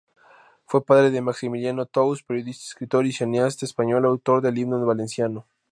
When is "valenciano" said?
4.83-5.45